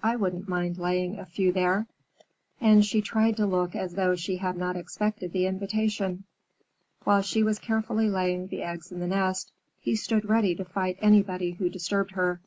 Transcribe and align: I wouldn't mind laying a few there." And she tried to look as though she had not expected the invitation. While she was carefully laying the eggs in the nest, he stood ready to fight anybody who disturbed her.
I 0.00 0.14
wouldn't 0.14 0.48
mind 0.48 0.78
laying 0.78 1.18
a 1.18 1.26
few 1.26 1.50
there." 1.50 1.88
And 2.60 2.84
she 2.86 3.02
tried 3.02 3.36
to 3.38 3.46
look 3.46 3.74
as 3.74 3.94
though 3.96 4.14
she 4.14 4.36
had 4.36 4.56
not 4.56 4.76
expected 4.76 5.32
the 5.32 5.46
invitation. 5.48 6.22
While 7.02 7.22
she 7.22 7.42
was 7.42 7.58
carefully 7.58 8.08
laying 8.08 8.46
the 8.46 8.62
eggs 8.62 8.92
in 8.92 9.00
the 9.00 9.08
nest, 9.08 9.50
he 9.80 9.96
stood 9.96 10.28
ready 10.30 10.54
to 10.54 10.64
fight 10.64 10.98
anybody 11.02 11.54
who 11.54 11.68
disturbed 11.68 12.12
her. 12.12 12.40